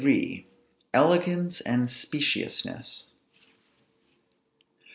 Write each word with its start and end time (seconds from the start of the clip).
ELEGANCE 0.95 1.61
AND 1.63 1.87
SPECIOUSNESS. 1.87 3.05